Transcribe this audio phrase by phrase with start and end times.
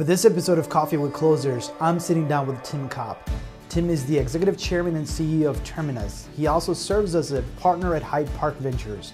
[0.00, 3.28] For this episode of Coffee with Closers, I'm sitting down with Tim Kopp.
[3.68, 6.26] Tim is the executive chairman and CEO of Terminus.
[6.34, 9.12] He also serves as a partner at Hyde Park Ventures.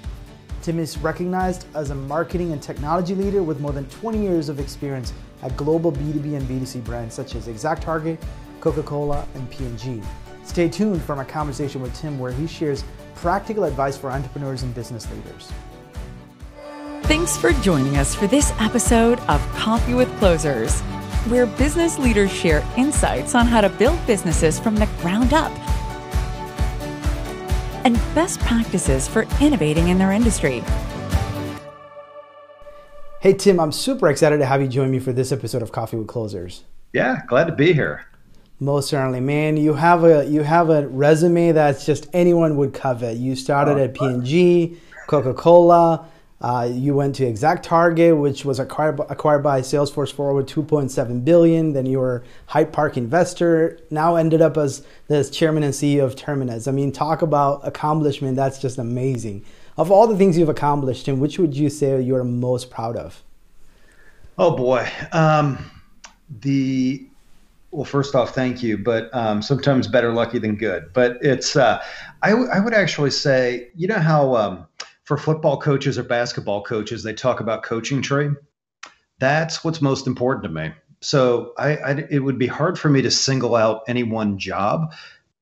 [0.63, 4.61] Tim is recognized as a marketing and technology leader with more than 20 years of
[4.61, 5.13] experience
[5.43, 8.23] at global B2B and B2C brands such as ExactTarget,
[8.61, 10.01] Coca-Cola, and P&G.
[10.45, 12.85] Stay tuned for my conversation with Tim where he shares
[13.17, 15.51] practical advice for entrepreneurs and business leaders.
[17.07, 20.81] Thanks for joining us for this episode of Coffee with Closers,
[21.31, 25.53] where business leaders share insights on how to build businesses from the ground up
[27.85, 30.65] and best practices for innovating in their industry.
[33.21, 35.99] Hey, Tim, I'm super excited to have you join me for this episode of Coffee
[35.99, 36.65] with Closers.
[36.93, 38.07] Yeah, glad to be here.
[38.59, 39.57] Most certainly, man.
[39.57, 43.17] You have a you have a resume that's just anyone would covet.
[43.17, 46.09] You started oh, at P&G, Coca-Cola,
[46.41, 51.73] uh, you went to ExactTarget, which was acquired, acquired by Salesforce for over 2.7 billion.
[51.73, 53.81] Then you were Hyde Park investor.
[53.91, 56.69] Now ended up as the chairman and CEO of Terminus.
[56.69, 58.37] I mean, talk about accomplishment.
[58.37, 59.45] That's just amazing.
[59.79, 63.23] Of all the things you've accomplished, and which would you say you're most proud of?
[64.39, 65.71] Oh boy, um,
[66.41, 67.07] the
[67.71, 68.77] well, first off, thank you.
[68.79, 70.93] But um, sometimes better lucky than good.
[70.93, 71.83] But it's uh,
[72.23, 74.37] I, w- I would actually say, you know how.
[74.37, 74.67] Um,
[75.07, 78.31] for football coaches or basketball coaches, they talk about coaching tree.
[79.19, 80.73] That's what's most important to me.
[81.01, 84.95] So I, I, it would be hard for me to single out any one job,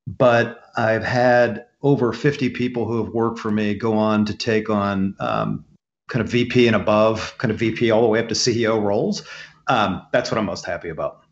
[0.07, 4.69] but I've had over 50 people who have worked for me go on to take
[4.69, 5.65] on um,
[6.09, 9.23] kind of VP and above, kind of VP all the way up to CEO roles.
[9.67, 11.23] Um, that's what I'm most happy about.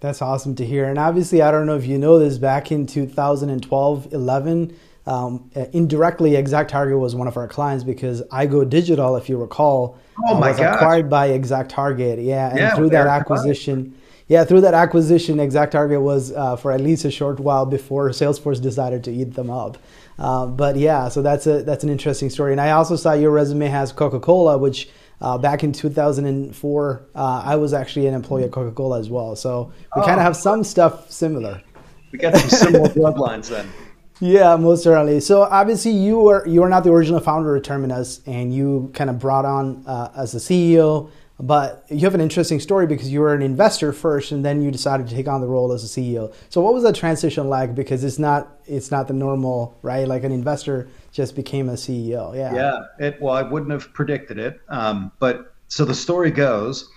[0.00, 0.84] That's awesome to hear.
[0.86, 6.32] And obviously, I don't know if you know this, back in 2012, 11, um, indirectly,
[6.32, 10.58] ExactTarget was one of our clients because iGo Digital, if you recall, oh uh, was
[10.58, 10.74] gosh.
[10.74, 12.24] acquired by ExactTarget.
[12.24, 13.96] Yeah, and yeah, through that acquisition,
[14.26, 18.60] yeah, through that acquisition, ExactTarget was uh, for at least a short while before Salesforce
[18.60, 19.78] decided to eat them up.
[20.18, 22.50] Uh, but yeah, so that's a that's an interesting story.
[22.50, 24.88] And I also saw your resume has Coca Cola, which
[25.20, 29.36] uh, back in 2004, uh, I was actually an employee at Coca Cola as well.
[29.36, 30.04] So we oh.
[30.04, 31.62] kind of have some stuff similar.
[32.10, 33.68] We got some similar bloodlines then.
[34.20, 35.20] Yeah, most certainly.
[35.20, 39.10] So obviously, you were you are not the original founder of Terminus, and you kind
[39.10, 41.10] of brought on uh, as a CEO.
[41.38, 44.70] But you have an interesting story because you were an investor first, and then you
[44.70, 46.32] decided to take on the role as a CEO.
[46.48, 47.74] So what was that transition like?
[47.74, 50.08] Because it's not it's not the normal right.
[50.08, 52.34] Like an investor just became a CEO.
[52.34, 52.54] Yeah.
[52.54, 52.78] Yeah.
[52.98, 54.60] It, well, I wouldn't have predicted it.
[54.70, 56.88] Um, but so the story goes.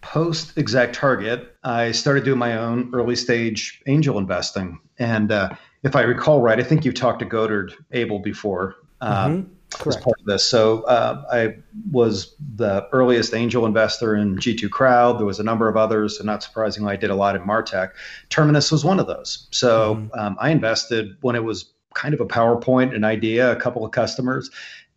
[0.00, 5.50] Post ExactTarget, I started doing my own early stage angel investing, and uh,
[5.82, 8.76] if I recall right, I think you've talked to Godard Abel before.
[9.00, 9.52] Uh, mm-hmm.
[9.86, 11.56] As part of this, so uh, I
[11.90, 15.18] was the earliest angel investor in G2 Crowd.
[15.18, 17.90] There was a number of others, and not surprisingly, I did a lot in Martech.
[18.30, 19.46] Terminus was one of those.
[19.50, 20.18] So mm-hmm.
[20.18, 23.92] um, I invested when it was kind of a PowerPoint, an idea, a couple of
[23.92, 24.50] customers,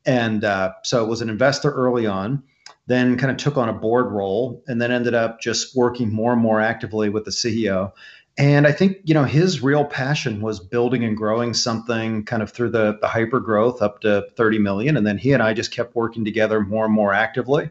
[0.05, 2.41] and uh, so it was an investor early on
[2.87, 6.33] then kind of took on a board role and then ended up just working more
[6.33, 7.91] and more actively with the CEO.
[8.37, 12.51] And I think, you know, his real passion was building and growing something kind of
[12.51, 14.95] through the, the hyper growth up to 30 million.
[14.95, 17.69] And then he and I just kept working together more and more actively.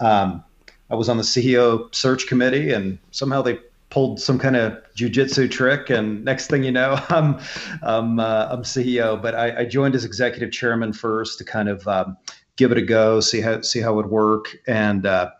[0.00, 0.42] Um,
[0.90, 3.58] I was on the CEO search committee and somehow they
[3.90, 5.90] pulled some kind of jujitsu trick.
[5.90, 7.38] And next thing you know, I'm,
[7.82, 11.86] I'm, uh, I'm CEO, but I, I, joined as executive chairman first to kind of
[11.88, 12.16] um,
[12.56, 14.56] give it a go, see how, see how it would work.
[14.66, 15.30] And, uh,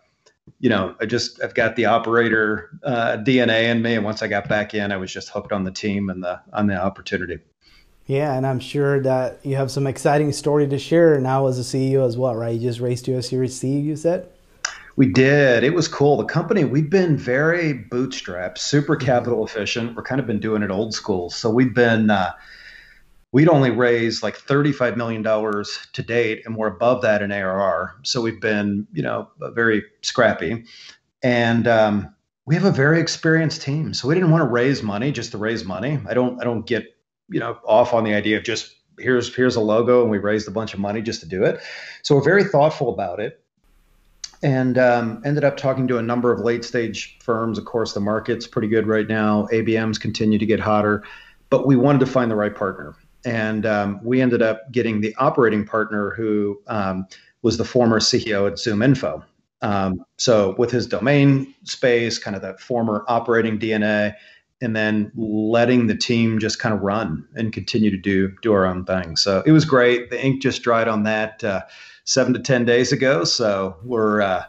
[0.60, 4.28] you know, I just I've got the operator uh, DNA in me, and once I
[4.28, 7.38] got back in, I was just hooked on the team and the on the opportunity.
[8.06, 11.62] Yeah, and I'm sure that you have some exciting story to share now as a
[11.62, 12.54] CEO as well, right?
[12.54, 14.30] You just raised to a Series C, you said.
[14.96, 15.62] We did.
[15.62, 16.16] It was cool.
[16.16, 19.94] The company, we've been very bootstrapped, super capital efficient.
[19.94, 21.30] We're kind of been doing it old school.
[21.30, 22.32] So we've been uh,
[23.32, 28.20] we'd only raised like $35 million to date and we're above that in arr so
[28.20, 30.64] we've been you know very scrappy.
[31.22, 32.14] And um,
[32.46, 35.38] we have a very experienced team so we didn't want to raise money just to
[35.38, 35.98] raise money.
[36.08, 36.84] I don't i don't get
[37.28, 40.48] you know off on the idea of just here's here's a logo and we raised
[40.48, 41.60] a bunch of money just to do it.
[42.02, 43.42] So we're very thoughtful about it
[44.40, 47.58] and um, ended up talking to a number of late stage firms.
[47.58, 49.48] Of course the market's pretty good right now.
[49.52, 51.04] Abms continue to get hotter
[51.50, 52.94] but we wanted to find the right partner
[53.28, 57.06] and um, we ended up getting the operating partner who um,
[57.42, 59.22] was the former CEO at ZoomInfo.
[59.60, 64.14] Um, so with his domain space, kind of that former operating DNA,
[64.62, 68.66] and then letting the team just kind of run and continue to do do our
[68.66, 69.16] own thing.
[69.16, 70.10] So it was great.
[70.10, 71.62] The ink just dried on that uh,
[72.04, 73.24] seven to ten days ago.
[73.24, 74.44] So we're uh,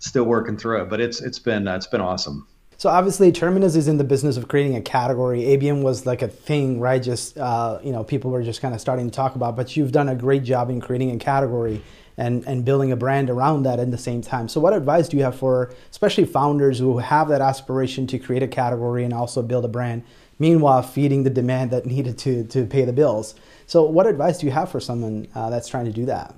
[0.00, 2.46] still working through it, but it's it's been uh, it's been awesome.
[2.78, 5.40] So obviously, Terminus is in the business of creating a category.
[5.40, 7.02] ABM was like a thing, right?
[7.02, 9.56] Just uh, you know, people were just kind of starting to talk about.
[9.56, 11.82] But you've done a great job in creating a category
[12.16, 14.48] and and building a brand around that at the same time.
[14.48, 18.44] So, what advice do you have for especially founders who have that aspiration to create
[18.44, 20.04] a category and also build a brand?
[20.38, 23.34] Meanwhile, feeding the demand that needed to to pay the bills.
[23.66, 26.37] So, what advice do you have for someone uh, that's trying to do that?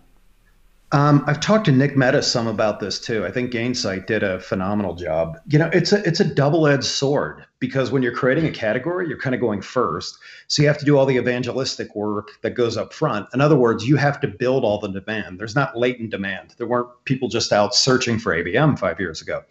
[0.92, 3.24] Um, I've talked to Nick Mehta some about this too.
[3.24, 5.38] I think Gainsight did a phenomenal job.
[5.46, 9.06] You know, it's a it's a double edged sword because when you're creating a category,
[9.06, 12.54] you're kind of going first, so you have to do all the evangelistic work that
[12.54, 13.28] goes up front.
[13.32, 15.38] In other words, you have to build all the demand.
[15.38, 16.54] There's not latent demand.
[16.58, 19.44] There weren't people just out searching for ABM five years ago.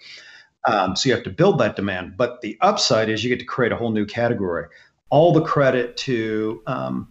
[0.65, 2.17] Um, so you have to build that demand.
[2.17, 4.65] But the upside is you get to create a whole new category.
[5.09, 7.07] All the credit to um,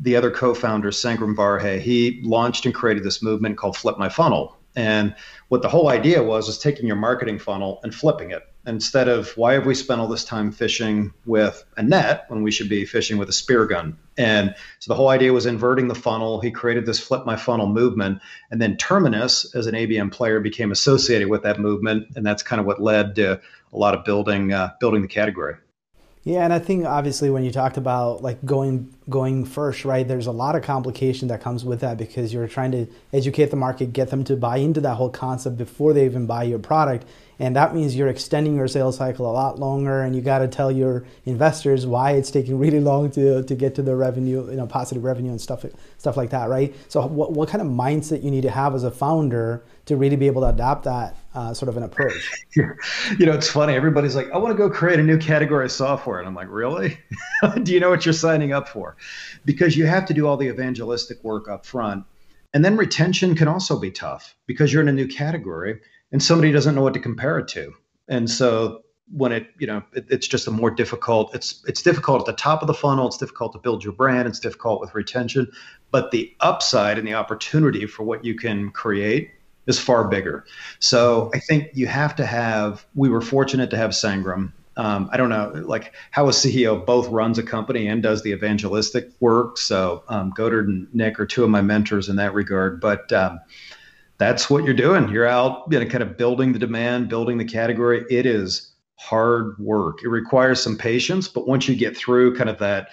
[0.00, 4.56] the other co-founder, Sangram Vajre, he launched and created this movement called Flip My Funnel.
[4.76, 5.14] And
[5.48, 8.42] what the whole idea was was taking your marketing funnel and flipping it.
[8.64, 12.50] Instead of why have we spent all this time fishing with a net when we
[12.50, 13.98] should be fishing with a spear gun?
[14.16, 16.40] And so the whole idea was inverting the funnel.
[16.40, 18.20] He created this flip my funnel movement.
[18.50, 22.08] And then Terminus, as an ABM player, became associated with that movement.
[22.14, 23.40] And that's kind of what led to
[23.72, 25.56] a lot of building uh, building the category.
[26.28, 30.06] Yeah, and I think obviously when you talked about like going going first, right?
[30.06, 33.56] There's a lot of complication that comes with that because you're trying to educate the
[33.56, 37.06] market, get them to buy into that whole concept before they even buy your product
[37.40, 40.48] and that means you're extending your sales cycle a lot longer and you got to
[40.48, 44.56] tell your investors why it's taking really long to, to get to the revenue you
[44.56, 45.64] know positive revenue and stuff
[45.98, 48.84] stuff like that right so what, what kind of mindset you need to have as
[48.84, 52.30] a founder to really be able to adopt that uh, sort of an approach.
[53.18, 53.74] You know it's funny.
[53.74, 56.18] Everybody's like i want to go create a new category of software.
[56.18, 56.98] And i'm like really?
[57.62, 58.96] Do you know what you're signing up for?
[59.44, 62.04] Because you have to do all the evangelistic work up front.
[62.52, 65.80] And then retention can also be tough because you're in a new category
[66.10, 67.74] and somebody doesn't know what to compare it to.
[68.08, 68.82] And so
[69.12, 72.42] when it, you know, it, it's just a more difficult, it's it's difficult at the
[72.42, 75.52] top of the funnel, it's difficult to build your brand, it's difficult with retention,
[75.92, 79.30] but the upside and the opportunity for what you can create
[79.68, 80.44] is far bigger.
[80.80, 84.52] So I think you have to have, we were fortunate to have Sangram.
[84.76, 88.32] Um, I don't know, like how a CEO both runs a company and does the
[88.32, 89.58] evangelistic work.
[89.58, 92.80] So um, Godard and Nick are two of my mentors in that regard.
[92.80, 93.40] But um,
[94.16, 95.10] that's what you're doing.
[95.10, 98.04] You're out, you know, kind of building the demand, building the category.
[98.08, 100.02] It is hard work.
[100.02, 102.88] It requires some patience, but once you get through kind of that,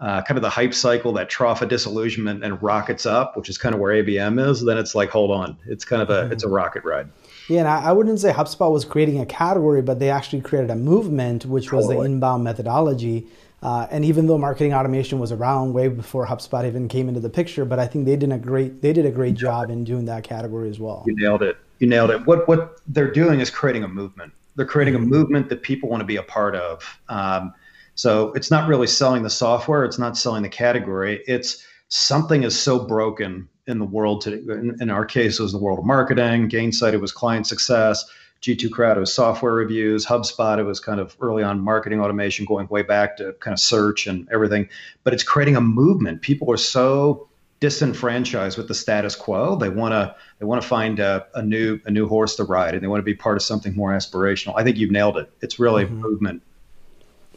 [0.00, 3.58] uh, kind of the hype cycle, that trough of disillusionment, and rockets up, which is
[3.58, 6.32] kind of where ABM is, then it's like, hold on, it's kind of a, mm-hmm.
[6.32, 7.08] it's a rocket ride.
[7.48, 10.76] Yeah, and I, wouldn't say HubSpot was creating a category, but they actually created a
[10.76, 12.06] movement, which was totally.
[12.06, 13.26] the inbound methodology
[13.62, 17.28] uh, and even though marketing automation was around way before HubSpot even came into the
[17.28, 20.06] picture, but I think they did a great they did a great job in doing
[20.06, 21.04] that category as well.
[21.06, 21.58] You nailed it.
[21.78, 22.26] You nailed it.
[22.26, 24.32] What what they're doing is creating a movement.
[24.56, 25.10] They're creating a mm-hmm.
[25.10, 27.00] movement that people want to be a part of.
[27.08, 27.52] Um,
[28.00, 29.84] so it's not really selling the software.
[29.84, 31.22] It's not selling the category.
[31.26, 34.38] It's something is so broken in the world today.
[34.54, 36.48] In, in our case, it was the world of marketing.
[36.48, 38.06] Gainsight, it was client success.
[38.40, 40.06] G2 Crowd, it was software reviews.
[40.06, 43.60] HubSpot, it was kind of early on marketing automation, going way back to kind of
[43.60, 44.70] search and everything.
[45.04, 46.22] But it's creating a movement.
[46.22, 47.28] People are so
[47.60, 49.56] disenfranchised with the status quo.
[49.56, 52.72] They want to they want to find a, a, new a new horse to ride,
[52.72, 54.54] and they want to be part of something more aspirational.
[54.56, 55.30] I think you've nailed it.
[55.42, 56.00] It's really mm-hmm.
[56.00, 56.42] movement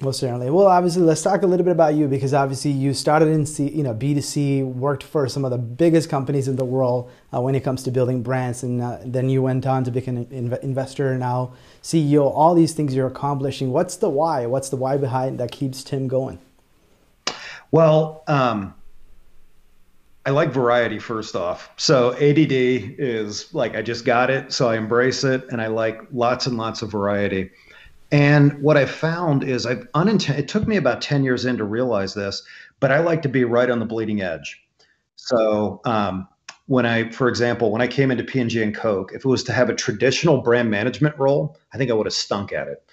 [0.04, 0.50] most certainly.
[0.50, 3.70] Well, obviously, let's talk a little bit about you because obviously you started in C,
[3.70, 7.56] you know B2C, worked for some of the biggest companies in the world uh, when
[7.56, 10.60] it comes to building brands, and uh, then you went on to become an inv-
[10.62, 12.32] investor, and now CEO.
[12.32, 13.72] All these things you're accomplishing.
[13.72, 14.46] What's the why?
[14.46, 16.40] What's the why behind that keeps Tim going?
[17.72, 18.76] Well, um,
[20.26, 21.70] I like variety first off.
[21.76, 26.02] So ADD is like I just got it, so I embrace it, and I like
[26.12, 27.52] lots and lots of variety.
[28.14, 31.64] And what I found is I've uninten- it took me about 10 years in to
[31.64, 32.44] realize this,
[32.80, 34.62] but I like to be right on the bleeding edge.
[35.16, 36.28] So um,
[36.68, 39.52] when I, for example, when I came into P&G and Coke, if it was to
[39.52, 42.84] have a traditional brand management role, I think I would have stunk at it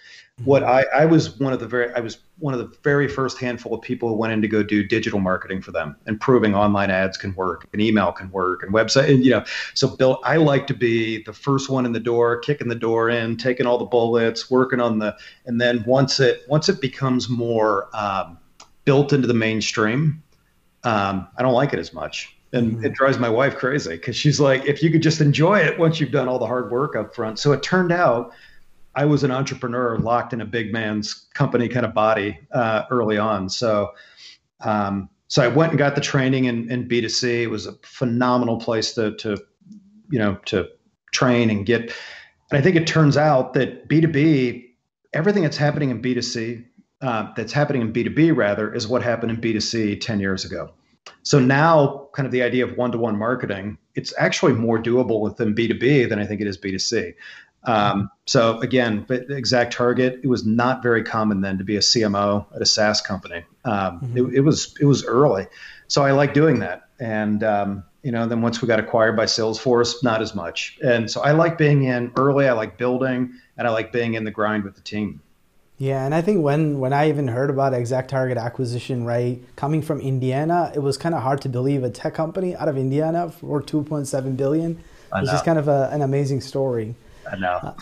[0.45, 3.39] what I, I was one of the very I was one of the very first
[3.39, 6.55] handful of people who went in to go do digital marketing for them and proving
[6.55, 9.45] online ads can work and email can work and website and you know
[9.75, 13.11] so Bill I like to be the first one in the door kicking the door
[13.11, 15.17] in taking all the bullets working on the
[15.47, 18.39] and then once it once it becomes more um,
[18.85, 20.23] built into the mainstream
[20.85, 22.85] um, I don't like it as much and mm-hmm.
[22.85, 26.01] it drives my wife crazy because she's like if you could just enjoy it once
[26.01, 28.33] you've done all the hard work up front so it turned out
[28.95, 33.19] I was an entrepreneur locked in a big man's company kind of body uh, early
[33.19, 33.49] on.
[33.49, 33.93] So,
[34.61, 37.43] um, so I went and got the training in, in B2C.
[37.43, 39.37] It was a phenomenal place to, to,
[40.11, 40.69] you know, to
[41.13, 41.83] train and get.
[42.51, 44.71] And I think it turns out that B2B,
[45.13, 46.65] everything that's happening in B2C,
[47.01, 50.73] uh, that's happening in B2B rather, is what happened in B2C 10 years ago.
[51.23, 55.21] So now, kind of the idea of one to one marketing, it's actually more doable
[55.21, 57.15] within B2B than I think it is B2C.
[57.65, 62.47] Um, so again, but ExactTarget, it was not very common then to be a CMO
[62.55, 63.45] at a SaaS company.
[63.65, 64.17] Um, mm-hmm.
[64.17, 65.47] it, it, was it was early,
[65.89, 66.89] so I like doing that.
[66.99, 70.79] And um, you know, then once we got acquired by Salesforce, not as much.
[70.83, 72.49] And so I like being in early.
[72.49, 75.21] I like building, and I like being in the grind with the team.
[75.77, 80.01] Yeah, and I think when when I even heard about ExactTarget acquisition, right, coming from
[80.01, 83.63] Indiana, it was kind of hard to believe a tech company out of Indiana for
[83.63, 84.83] 2.7 billion.
[85.17, 86.95] It's just kind of a, an amazing story.
[87.31, 87.59] I know.
[87.63, 87.75] Uh,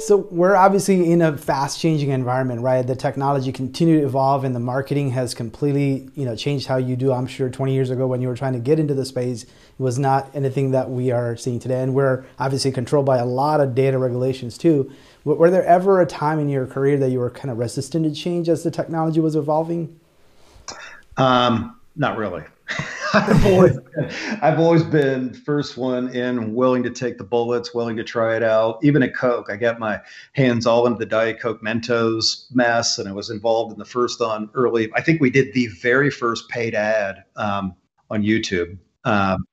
[0.00, 2.86] so we're obviously in a fast changing environment, right?
[2.86, 6.96] The technology continued to evolve and the marketing has completely, you know, changed how you
[6.96, 7.12] do.
[7.12, 9.50] I'm sure 20 years ago when you were trying to get into the space, it
[9.78, 11.82] was not anything that we are seeing today.
[11.82, 14.90] And we're obviously controlled by a lot of data regulations too.
[15.24, 18.10] Were there ever a time in your career that you were kind of resistant to
[18.10, 20.00] change as the technology was evolving?
[21.18, 22.44] Um, not really.
[23.12, 24.10] I've, always been,
[24.42, 28.42] I've always been first one in, willing to take the bullets, willing to try it
[28.42, 28.78] out.
[28.82, 30.00] Even at Coke, I got my
[30.32, 34.20] hands all into the Diet Coke Mentos mess, and I was involved in the first
[34.20, 34.90] on early.
[34.94, 37.74] I think we did the very first paid ad um,
[38.10, 38.78] on YouTube.
[39.04, 39.46] Um,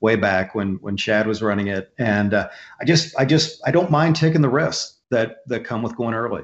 [0.00, 2.48] way back when when Chad was running it, and uh,
[2.80, 6.14] I just I just I don't mind taking the risks that that come with going
[6.14, 6.42] early.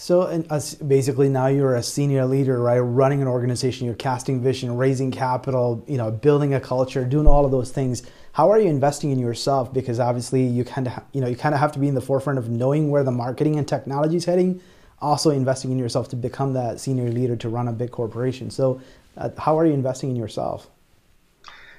[0.00, 2.78] So, and, uh, basically, now you're a senior leader, right?
[2.78, 7.44] Running an organization, you're casting vision, raising capital, you know, building a culture, doing all
[7.44, 8.02] of those things.
[8.32, 9.74] How are you investing in yourself?
[9.74, 12.00] Because obviously, you kind of, you know, you kind of have to be in the
[12.00, 14.62] forefront of knowing where the marketing and technology is heading.
[15.02, 18.50] Also, investing in yourself to become that senior leader to run a big corporation.
[18.50, 18.80] So,
[19.18, 20.70] uh, how are you investing in yourself?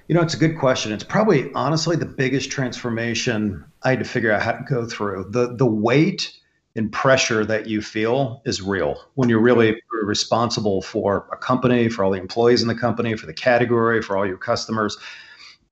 [0.07, 0.91] You know, it's a good question.
[0.91, 5.31] It's probably honestly the biggest transformation I had to figure out how to go through.
[5.31, 6.37] The the weight
[6.75, 12.03] and pressure that you feel is real when you're really responsible for a company, for
[12.03, 14.97] all the employees in the company, for the category, for all your customers.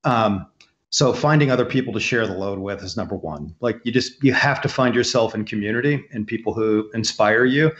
[0.04, 0.46] Um,
[0.92, 3.56] so finding other people to share the load with is number one.
[3.60, 7.72] Like you just you have to find yourself in community and people who inspire you.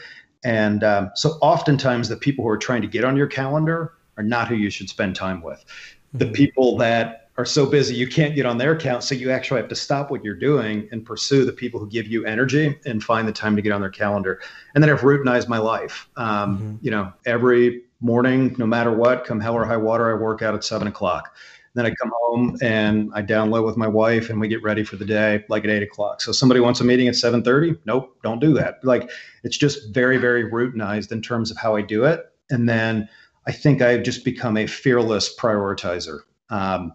[0.44, 4.22] And um, so oftentimes the people who are trying to get on your calendar are
[4.22, 5.64] not who you should spend time with
[6.12, 6.34] the mm-hmm.
[6.34, 9.68] people that are so busy you can't get on their account so you actually have
[9.68, 13.26] to stop what you're doing and pursue the people who give you energy and find
[13.26, 14.40] the time to get on their calendar
[14.74, 16.76] and then i've routinized my life um, mm-hmm.
[16.82, 20.54] you know every morning no matter what come hell or high water i work out
[20.54, 21.34] at seven o'clock
[21.74, 24.96] then I come home and I download with my wife and we get ready for
[24.96, 26.20] the day like at eight o'clock.
[26.20, 27.78] So somebody wants a meeting at 7:30.
[27.84, 28.78] Nope, don't do that.
[28.82, 29.10] Like
[29.44, 32.24] it's just very, very routinized in terms of how I do it.
[32.50, 33.08] And then
[33.46, 36.20] I think I've just become a fearless prioritizer.
[36.50, 36.92] Um,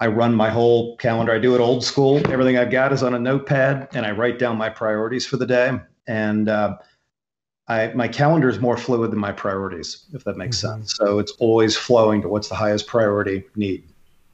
[0.00, 1.32] I run my whole calendar.
[1.32, 2.18] I do it old school.
[2.32, 5.46] Everything I've got is on a notepad, and I write down my priorities for the
[5.46, 5.78] day.
[6.06, 6.78] And uh,
[7.68, 10.80] I, my calendar is more fluid than my priorities, if that makes mm-hmm.
[10.80, 10.96] sense.
[10.96, 13.84] So it's always flowing to what's the highest priority need.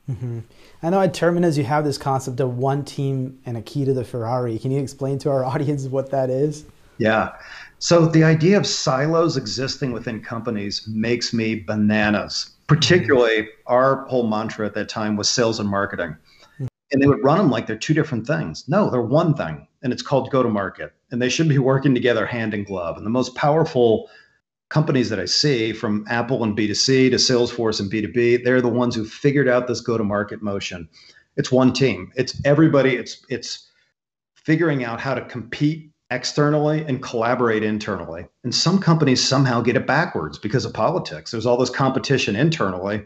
[0.08, 0.40] Mm-hmm.
[0.84, 3.92] I know at Terminus you have this concept of one team and a key to
[3.92, 4.58] the Ferrari.
[4.58, 6.64] Can you explain to our audience what that is?
[6.98, 7.32] Yeah.
[7.78, 12.50] So the idea of silos existing within companies makes me bananas.
[12.68, 13.72] Particularly, mm-hmm.
[13.72, 16.16] our whole mantra at that time was sales and marketing.
[16.54, 16.66] Mm-hmm.
[16.92, 18.64] And they would run them like they're two different things.
[18.68, 20.92] No, they're one thing, and it's called go to market.
[21.10, 22.96] And they should be working together hand in glove.
[22.96, 24.08] And the most powerful
[24.68, 28.94] companies that I see, from Apple and B2C to Salesforce and B2B, they're the ones
[28.94, 30.88] who figured out this go to market motion.
[31.36, 32.10] It's one team.
[32.16, 32.96] It's everybody.
[32.96, 33.70] It's it's
[34.34, 38.26] figuring out how to compete externally and collaborate internally.
[38.44, 41.30] And some companies somehow get it backwards because of politics.
[41.30, 43.04] There's all this competition internally,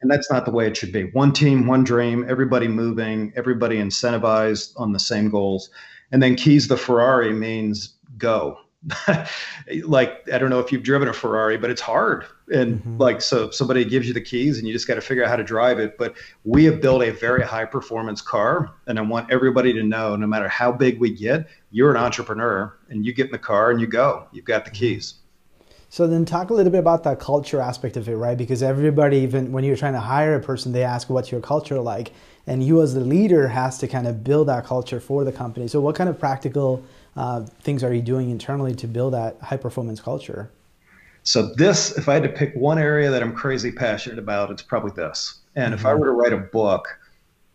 [0.00, 1.04] and that's not the way it should be.
[1.12, 5.70] One team, one dream, everybody moving, everybody incentivized on the same goals.
[6.10, 8.58] And then keys the Ferrari means go.
[9.84, 12.26] like I don't know if you've driven a Ferrari, but it's hard.
[12.52, 12.98] And mm-hmm.
[12.98, 15.36] like so somebody gives you the keys and you just got to figure out how
[15.36, 15.96] to drive it.
[15.98, 20.16] But we have built a very high performance car and I want everybody to know
[20.16, 23.70] no matter how big we get, you're an entrepreneur and you get in the car
[23.70, 24.26] and you go.
[24.32, 24.78] You've got the mm-hmm.
[24.78, 25.14] keys.
[25.92, 28.38] So then talk a little bit about that culture aspect of it, right?
[28.38, 31.78] Because everybody even when you're trying to hire a person, they ask what's your culture
[31.80, 32.12] like?
[32.46, 35.68] And you as the leader has to kind of build that culture for the company.
[35.68, 36.82] So what kind of practical
[37.14, 40.50] uh, things are you doing internally to build that high performance culture?
[41.24, 44.62] So this, if I had to pick one area that I'm crazy passionate about, it's
[44.62, 45.40] probably this.
[45.54, 45.74] And mm-hmm.
[45.74, 46.00] if I mm-hmm.
[46.00, 46.88] were to write a book,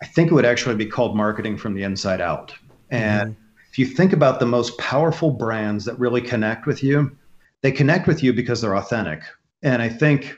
[0.01, 2.53] I think it would actually be called Marketing from the Inside Out.
[2.89, 3.41] And mm-hmm.
[3.69, 7.15] if you think about the most powerful brands that really connect with you,
[7.61, 9.21] they connect with you because they're authentic.
[9.63, 10.37] And I think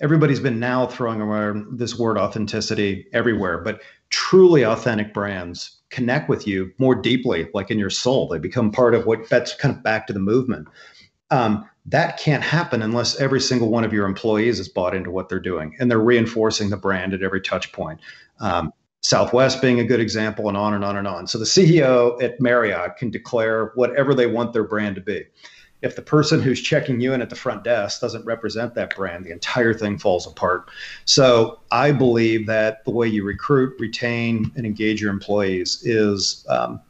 [0.00, 6.46] everybody's been now throwing around this word authenticity everywhere, but truly authentic brands connect with
[6.46, 8.28] you more deeply, like in your soul.
[8.28, 10.68] They become part of what that's kind of back to the movement.
[11.30, 15.28] Um, that can't happen unless every single one of your employees is bought into what
[15.28, 18.00] they're doing and they're reinforcing the brand at every touch point.
[18.40, 18.72] Um,
[19.02, 21.26] Southwest being a good example, and on and on and on.
[21.26, 25.26] So the CEO at Marriott can declare whatever they want their brand to be.
[25.82, 29.24] If the person who's checking you in at the front desk doesn't represent that brand,
[29.24, 30.70] the entire thing falls apart.
[31.04, 36.80] So I believe that the way you recruit, retain, and engage your employees is um,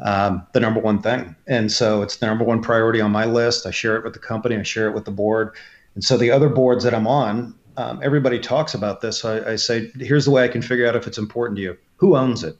[0.00, 1.34] um, the number one thing.
[1.46, 3.66] And so it's the number one priority on my list.
[3.66, 5.54] I share it with the company, I share it with the board.
[5.94, 9.24] And so the other boards that I'm on, um, everybody talks about this.
[9.24, 11.78] I, I, say, here's the way I can figure out if it's important to you.
[11.96, 12.56] Who owns it?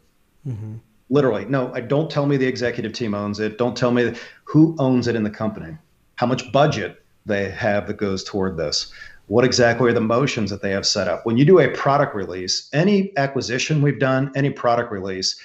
[0.47, 0.77] Mm-hmm.
[1.11, 1.73] Literally, no.
[1.75, 3.59] I don't tell me the executive team owns it.
[3.59, 4.15] Don't tell me
[4.45, 5.77] who owns it in the company.
[6.17, 8.93] How much budget they have that goes toward this.
[9.27, 11.25] What exactly are the motions that they have set up?
[11.25, 15.41] When you do a product release, any acquisition we've done, any product release,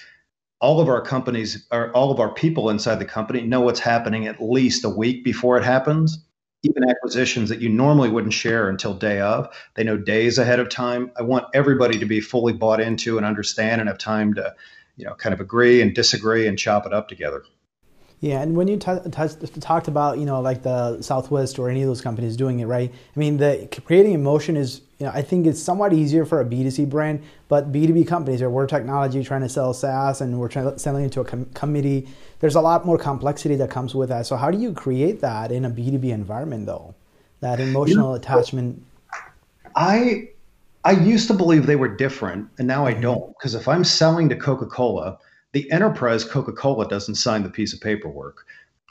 [0.60, 4.28] all of our companies or all of our people inside the company know what's happening
[4.28, 6.26] at least a week before it happens
[6.64, 9.48] even acquisitions that you normally wouldn't share until day of.
[9.76, 11.12] They know days ahead of time.
[11.18, 14.54] I want everybody to be fully bought into and understand and have time to,
[14.98, 17.44] you know, kind of agree and disagree and chop it up together.
[18.22, 21.82] Yeah, and when you t- t- talked about, you know, like the Southwest or any
[21.84, 22.92] of those companies doing it, right?
[22.92, 26.46] I mean, the creating emotion is, you know, I think it's somewhat easier for a
[26.46, 30.70] B2C brand, but B2B companies are we're technology trying to sell SaaS and we're trying
[30.70, 32.10] to selling into a com- committee
[32.40, 34.26] there's a lot more complexity that comes with that.
[34.26, 36.96] So how do you create that in a B2B environment though?
[37.42, 38.84] That emotional attachment.
[39.76, 40.30] I
[40.84, 44.30] I used to believe they were different and now I don't because if I'm selling
[44.30, 45.18] to Coca-Cola,
[45.52, 48.46] the enterprise Coca-Cola doesn't sign the piece of paperwork.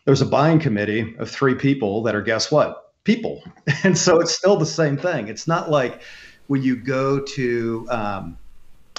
[0.05, 2.93] There's a buying committee of three people that are guess what?
[3.05, 3.43] People.
[3.85, 5.29] And so it's still the same thing.
[5.29, 6.03] It's not like
[6.49, 8.38] when you go to um,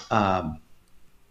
[0.10, 0.62] um,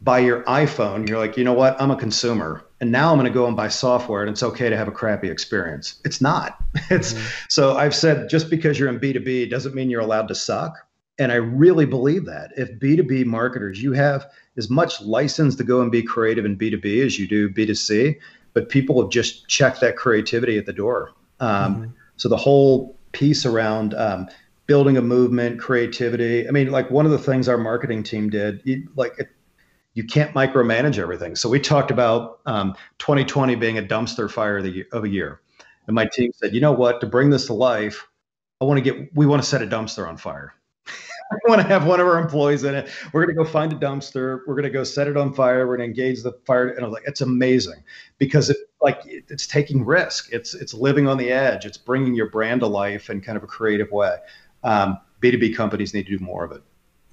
[0.03, 1.81] buy your iPhone, you're like, you know what?
[1.81, 4.69] I'm a consumer and now I'm going to go and buy software and it's okay
[4.69, 6.01] to have a crappy experience.
[6.05, 6.59] It's not.
[6.91, 7.27] It's mm-hmm.
[7.49, 10.75] so I've said just because you're in B2B doesn't mean you're allowed to suck.
[11.18, 12.52] And I really believe that.
[12.57, 17.04] If B2B marketers, you have as much license to go and be creative in B2B
[17.04, 18.18] as you do B2C,
[18.52, 21.12] but people have just checked that creativity at the door.
[21.40, 21.90] Um, mm-hmm.
[22.16, 24.28] So the whole piece around um,
[24.66, 26.46] building a movement, creativity.
[26.46, 29.28] I mean, like one of the things our marketing team did, you, like it,
[29.94, 31.35] you can't micromanage everything.
[31.35, 35.40] So we talked about um, 2020 being a dumpster fire of, the, of a year.
[35.87, 38.07] And my team said, you know what, to bring this to life,
[38.61, 40.54] I want to get, we want to set a dumpster on fire.
[41.31, 42.88] We want to have one of our employees in it.
[43.12, 44.41] We're going to go find a dumpster.
[44.47, 45.67] We're going to go set it on fire.
[45.67, 46.69] We're going to engage the fire.
[46.69, 47.83] And I was like, it's amazing
[48.19, 50.33] because it like it's taking risk.
[50.33, 51.67] It's it's living on the edge.
[51.67, 54.17] It's bringing your brand to life in kind of a creative way.
[54.64, 56.62] Um, B2B companies need to do more of it.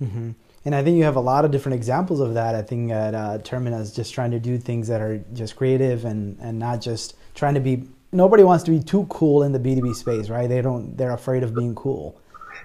[0.02, 0.32] Mm-hmm.
[0.66, 2.56] And I think you have a lot of different examples of that.
[2.56, 6.38] I think at uh, Terminus, just trying to do things that are just creative and,
[6.40, 7.84] and not just trying to be.
[8.12, 10.48] Nobody wants to be too cool in the B two B space, right?
[10.48, 10.98] They don't.
[10.98, 12.20] They're afraid of being cool.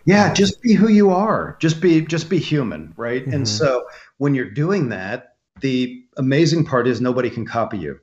[0.05, 1.57] Yeah, just be who you are.
[1.61, 3.23] Just be just be human, right?
[3.23, 3.33] Mm-hmm.
[3.33, 3.87] And so
[4.19, 8.01] when you're doing that, the amazing part is nobody can copy you.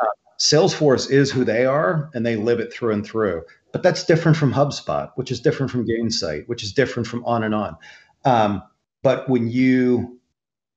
[0.00, 0.06] Uh,
[0.38, 3.44] Salesforce is who they are, and they live it through and through.
[3.72, 7.42] But that's different from HubSpot, which is different from Gainsight, which is different from on
[7.42, 7.76] and on.
[8.24, 8.62] Um,
[9.02, 10.20] but when you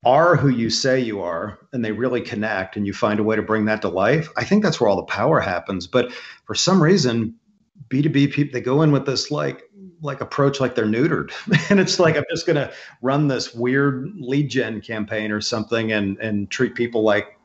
[0.05, 3.35] are who you say you are and they really connect and you find a way
[3.35, 5.87] to bring that to life, I think that's where all the power happens.
[5.87, 6.13] But
[6.45, 7.35] for some reason,
[7.89, 9.63] B2B people they go in with this like
[10.01, 11.31] like approach like they're neutered.
[11.69, 16.17] and it's like I'm just gonna run this weird lead gen campaign or something and
[16.19, 17.37] and treat people like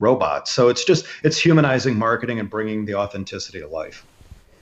[0.00, 0.52] robots.
[0.52, 4.06] So it's just it's humanizing marketing and bringing the authenticity to life.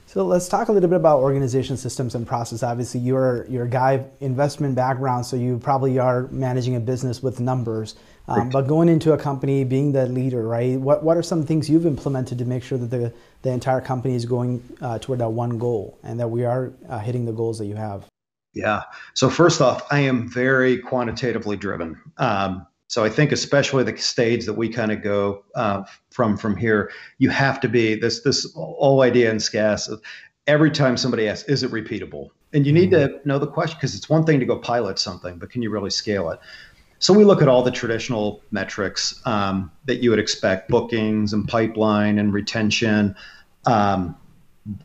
[0.07, 2.63] So let's talk a little bit about organization systems and process.
[2.63, 7.41] Obviously, you're you're a guy investment background, so you probably are managing a business with
[7.41, 7.95] numbers.
[8.29, 10.79] Um, but going into a company, being the leader, right?
[10.79, 14.15] What what are some things you've implemented to make sure that the the entire company
[14.15, 17.59] is going uh, toward that one goal and that we are uh, hitting the goals
[17.59, 18.05] that you have?
[18.53, 18.83] Yeah.
[19.13, 21.99] So first off, I am very quantitatively driven.
[22.17, 26.55] Um, so I think, especially the stage that we kind of go uh, from from
[26.55, 29.89] here, you have to be this this whole idea in SCAS.
[30.47, 33.17] Every time somebody asks, "Is it repeatable?" and you need mm-hmm.
[33.17, 35.69] to know the question because it's one thing to go pilot something, but can you
[35.69, 36.39] really scale it?
[36.99, 41.47] So we look at all the traditional metrics um, that you would expect: bookings and
[41.47, 43.15] pipeline and retention.
[43.65, 44.15] Um,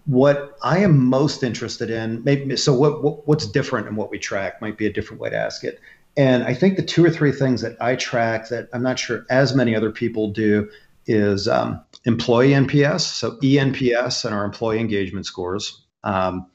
[0.06, 4.18] what I am most interested in, maybe so what, what what's different in what we
[4.18, 5.80] track might be a different way to ask it
[6.16, 9.24] and I think the two or three things that I track that I'm not sure
[9.30, 10.68] as many other people do
[11.06, 15.84] is um, employee NPS, so eNPS and our employee engagement scores.
[16.04, 16.46] Um,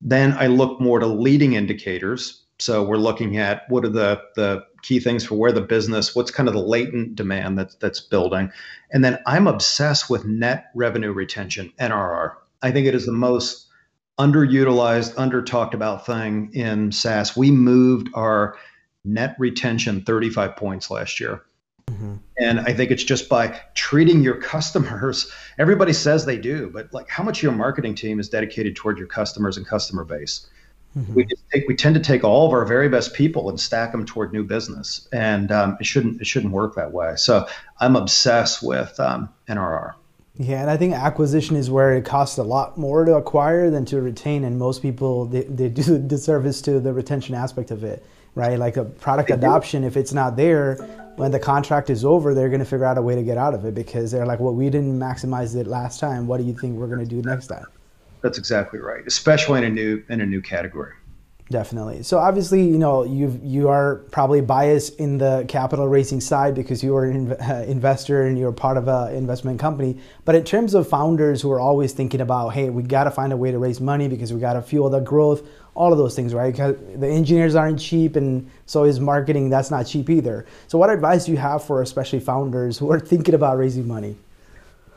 [0.00, 2.42] Then I look more to leading indicators.
[2.58, 6.30] So we're looking at what are the the key things for where the business, what's
[6.30, 8.50] kind of the latent demand that's that's building.
[8.92, 12.34] And then I'm obsessed with net revenue retention, NRR.
[12.62, 13.66] I think it is the most
[14.18, 17.36] underutilized, under talked about thing in SaaS.
[17.36, 18.56] We moved our
[19.04, 21.42] net retention 35 points last year.
[21.86, 22.14] Mm-hmm.
[22.38, 25.30] And I think it's just by treating your customers.
[25.58, 28.98] Everybody says they do, but like how much of your marketing team is dedicated toward
[28.98, 30.46] your customers and customer base?
[30.96, 31.14] Mm-hmm.
[31.14, 34.04] We take, we tend to take all of our very best people and stack them
[34.04, 37.14] toward new business, and um, it shouldn't it shouldn't work that way.
[37.16, 37.48] So
[37.80, 39.94] I'm obsessed with um, NRR.
[40.36, 43.86] Yeah, and I think acquisition is where it costs a lot more to acquire than
[43.86, 48.04] to retain, and most people they, they do disservice to the retention aspect of it,
[48.34, 48.58] right?
[48.58, 50.76] Like a product adoption, if it's not there,
[51.16, 53.54] when the contract is over, they're going to figure out a way to get out
[53.54, 56.26] of it because they're like, well, we didn't maximize it last time.
[56.26, 57.66] What do you think we're going to do next time?
[58.22, 60.94] That's exactly right, especially in a new in a new category.
[61.50, 62.02] Definitely.
[62.02, 66.82] So obviously, you know, you you are probably biased in the capital raising side because
[66.82, 69.98] you are an uh, investor and you're part of an investment company.
[70.24, 73.32] But in terms of founders who are always thinking about, hey, we got to find
[73.32, 76.14] a way to raise money because we got to fuel the growth, all of those
[76.14, 76.52] things, right?
[76.52, 79.50] Because the engineers aren't cheap, and so is marketing.
[79.50, 80.46] That's not cheap either.
[80.68, 84.16] So, what advice do you have for especially founders who are thinking about raising money?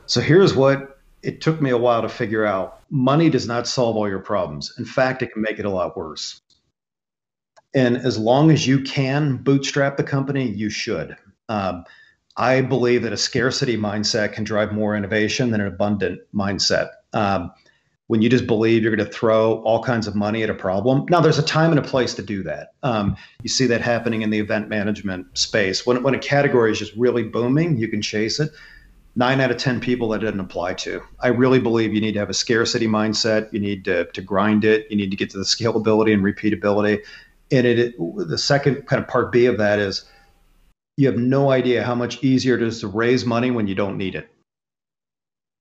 [0.06, 3.96] So here's what it took me a while to figure out money does not solve
[3.96, 4.72] all your problems.
[4.78, 6.40] In fact, it can make it a lot worse.
[7.74, 11.16] And as long as you can bootstrap the company, you should.
[11.48, 11.84] Um,
[12.36, 16.90] I believe that a scarcity mindset can drive more innovation than an abundant mindset.
[17.12, 17.50] Um,
[18.08, 21.04] when you just believe you're going to throw all kinds of money at a problem.
[21.10, 22.72] Now, there's a time and a place to do that.
[22.82, 25.84] Um, you see that happening in the event management space.
[25.84, 28.50] When, when a category is just really booming, you can chase it
[29.16, 31.02] nine out of 10 people that didn't apply to.
[31.20, 33.52] I really believe you need to have a scarcity mindset.
[33.52, 34.86] You need to, to grind it.
[34.90, 37.02] You need to get to the scalability and repeatability.
[37.50, 40.04] And it, it, the second kind of part B of that is
[40.96, 43.96] you have no idea how much easier it is to raise money when you don't
[43.96, 44.28] need it.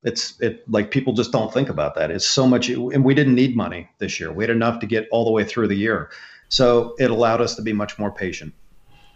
[0.05, 2.11] It's it like people just don't think about that.
[2.11, 4.31] It's so much, and we didn't need money this year.
[4.31, 6.11] We had enough to get all the way through the year.
[6.47, 8.53] So it allowed us to be much more patient.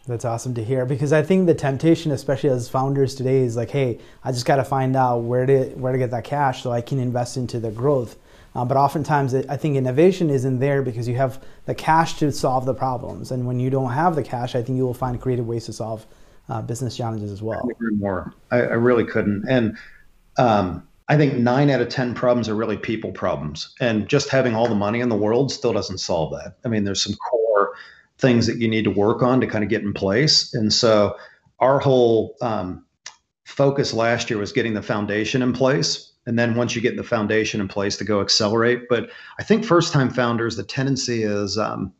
[0.08, 3.70] That's awesome to hear because I think the temptation, especially as founders today, is like,
[3.70, 6.72] hey, I just got to find out where to where to get that cash so
[6.72, 8.18] I can invest into the growth.
[8.56, 12.66] Uh, but oftentimes, I think innovation isn't there because you have the cash to solve
[12.66, 15.48] the problems, and when you don't have the cash, I think you will find creative
[15.48, 16.08] ways to solve
[16.50, 17.70] uh, business challenges as well.
[17.70, 18.34] I more.
[18.50, 19.78] I, I, really couldn't, and
[20.40, 24.56] um, I think nine out of ten problems are really people problems, and just having
[24.56, 26.58] all the money in the world still doesn't solve that.
[26.64, 27.74] I mean, there's some core
[28.20, 30.54] things that you need to work on to kind of get in place.
[30.54, 31.18] And so
[31.60, 32.86] our whole um,
[33.46, 36.12] focus last year was getting the foundation in place.
[36.26, 38.84] And then once you get the foundation in place to go accelerate.
[38.90, 41.94] But I think first time founders, the tendency is um,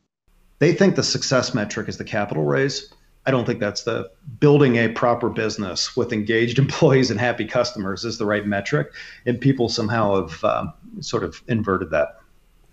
[0.58, 2.92] they think the success metric is the capital raise.
[3.26, 8.04] I don't think that's the building a proper business with engaged employees and happy customers
[8.04, 8.92] is the right metric.
[9.26, 12.20] And people somehow have um, sort of inverted that.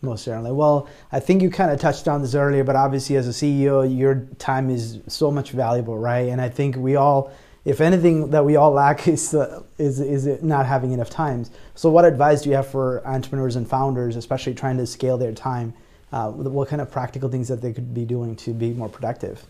[0.02, 0.52] Most certainly.
[0.52, 3.98] Well, I think you kind of touched on this earlier, but obviously, as a CEO,
[3.98, 6.30] your time is so much valuable, right?
[6.30, 7.32] And I think we all,
[7.66, 11.50] if anything, that we all lack is uh, is is not having enough times.
[11.74, 15.34] So, what advice do you have for entrepreneurs and founders, especially trying to scale their
[15.34, 15.74] time?
[16.12, 19.44] Uh, what kind of practical things that they could be doing to be more productive?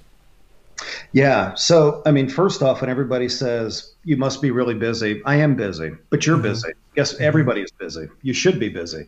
[1.11, 1.53] Yeah.
[1.55, 5.55] So, I mean, first off, when everybody says you must be really busy, I am
[5.55, 6.43] busy, but you're mm-hmm.
[6.43, 6.69] busy.
[6.95, 8.07] Yes, everybody is busy.
[8.21, 9.07] You should be busy.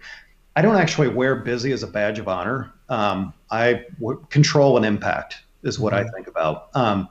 [0.55, 2.71] I don't actually wear busy as a badge of honor.
[2.89, 6.07] Um, I w- control and impact is what mm-hmm.
[6.07, 6.69] I think about.
[6.73, 7.07] Um,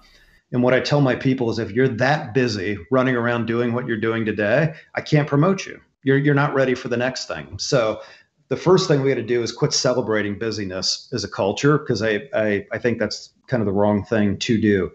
[0.53, 3.87] and what I tell my people is if you're that busy running around doing what
[3.87, 5.81] you're doing today, I can't promote you.
[6.03, 7.59] You're, you're not ready for the next thing.
[7.59, 8.01] So
[8.49, 12.03] the first thing we got to do is quit celebrating busyness as a culture because
[12.03, 14.91] I, I, I, think that's kind of the wrong thing to do.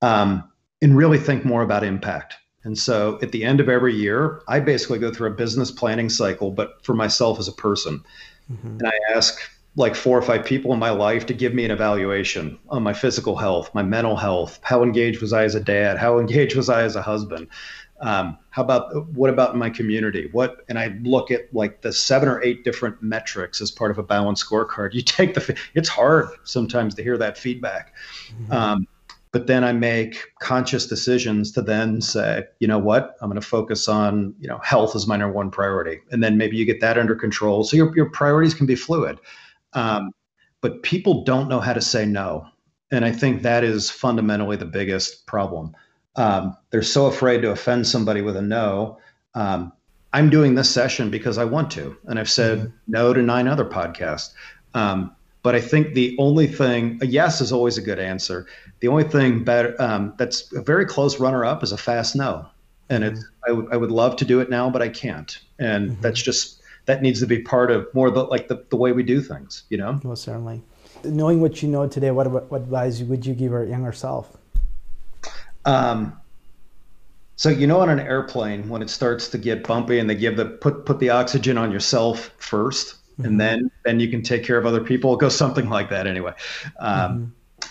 [0.00, 0.48] Um,
[0.80, 2.34] and really think more about impact.
[2.62, 6.08] And so at the end of every year, I basically go through a business planning
[6.08, 8.02] cycle, but for myself as a person.
[8.52, 8.78] Mm-hmm.
[8.80, 9.38] And I ask
[9.76, 12.92] like four or five people in my life to give me an evaluation on my
[12.92, 14.60] physical health, my mental health.
[14.62, 15.98] How engaged was I as a dad?
[15.98, 17.48] How engaged was I as a husband?
[18.04, 20.28] Um, how about what about my community?
[20.30, 23.96] What and I look at like the seven or eight different metrics as part of
[23.96, 24.92] a balanced scorecard.
[24.92, 27.94] You take the it's hard sometimes to hear that feedback.
[28.28, 28.52] Mm-hmm.
[28.52, 28.86] Um,
[29.32, 33.46] but then I make conscious decisions to then say, you know what, I'm going to
[33.46, 36.00] focus on, you know, health as my number one priority.
[36.12, 37.64] And then maybe you get that under control.
[37.64, 39.18] So your, your priorities can be fluid.
[39.72, 40.12] Um,
[40.60, 42.46] but people don't know how to say no.
[42.92, 45.74] And I think that is fundamentally the biggest problem.
[46.16, 48.98] Um, they're so afraid to offend somebody with a no.
[49.34, 49.72] Um,
[50.12, 52.76] I'm doing this session because I want to, and I've said mm-hmm.
[52.86, 54.32] no to nine other podcasts.
[54.74, 58.46] Um, but I think the only thing, a yes is always a good answer.
[58.80, 62.46] The only thing better um, that's a very close runner up is a fast no.
[62.88, 63.20] And mm-hmm.
[63.44, 65.38] I, w- I would love to do it now, but I can't.
[65.58, 66.00] And mm-hmm.
[66.00, 69.02] that's just, that needs to be part of more the, like the, the way we
[69.02, 70.00] do things, you know?
[70.02, 70.62] Well, certainly.
[71.02, 74.36] Knowing what you know today, what, what advice would you give our younger self?
[75.64, 76.20] Um,
[77.36, 80.36] so you know, on an airplane, when it starts to get bumpy and they give
[80.36, 83.24] the put put the oxygen on yourself 1st mm-hmm.
[83.24, 85.14] and then then you can take care of other people.
[85.14, 86.34] It goes something like that anyway.
[86.78, 87.68] Um, mm-hmm.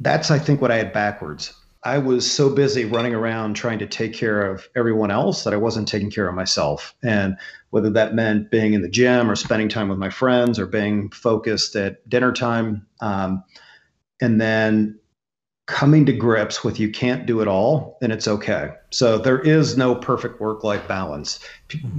[0.00, 1.54] That's I think what I had backwards.
[1.84, 5.58] I was so busy running around trying to take care of everyone else that I
[5.58, 6.94] wasn't taking care of myself.
[7.02, 7.36] And
[7.70, 11.10] whether that meant being in the gym or spending time with my friends or being
[11.10, 12.86] focused at dinner time.
[13.00, 13.44] Um,
[14.18, 14.98] and then
[15.66, 18.70] coming to grips with you can't do it all and it's okay.
[18.90, 21.40] So there is no perfect work life balance.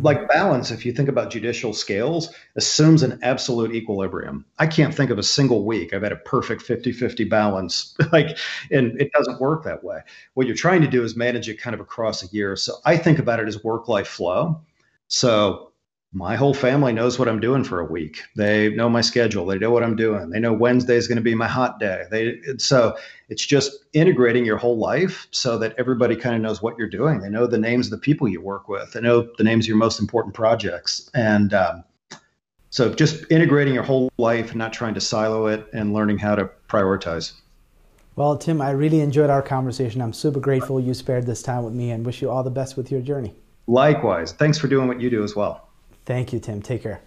[0.02, 4.46] Like balance, if you think about judicial scales, assumes an absolute equilibrium.
[4.60, 7.96] I can't think of a single week I've had a perfect 50 50 balance.
[8.12, 8.38] like,
[8.70, 10.02] and it doesn't work that way.
[10.36, 12.56] What you're trying to do is manage it kind of across a year.
[12.56, 14.62] So I think about it as work life flow.
[15.08, 15.72] So
[16.16, 18.22] my whole family knows what I'm doing for a week.
[18.38, 19.46] They know my schedule.
[19.46, 20.30] They know what I'm doing.
[20.30, 22.06] They know Wednesday is going to be my hot day.
[22.10, 22.96] They so
[23.28, 27.20] it's just integrating your whole life so that everybody kind of knows what you're doing.
[27.20, 28.94] They know the names of the people you work with.
[28.94, 31.84] They know the names of your most important projects, and um,
[32.70, 36.36] so just integrating your whole life and not trying to silo it and learning how
[36.36, 37.34] to prioritize.
[38.16, 40.02] Well, Tim, I really enjoyed our conversation.
[40.02, 42.78] I'm super grateful you spared this time with me, and wish you all the best
[42.78, 43.36] with your journey.
[43.68, 44.32] Likewise.
[44.32, 45.65] Thanks for doing what you do as well.
[46.06, 46.62] Thank you, Tim.
[46.62, 47.02] Take care.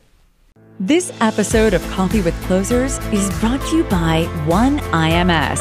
[0.80, 5.60] This episode of Coffee with Closers is brought to you by One IMS,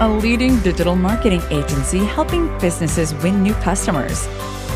[0.00, 4.26] a leading digital marketing agency helping businesses win new customers.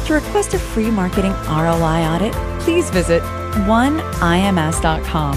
[0.07, 3.23] To request a free marketing ROI audit, please visit
[3.69, 5.35] oneims.com.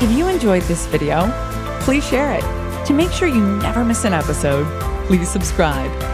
[0.00, 1.30] If you enjoyed this video,
[1.80, 2.44] please share it.
[2.86, 4.66] To make sure you never miss an episode,
[5.06, 6.07] please subscribe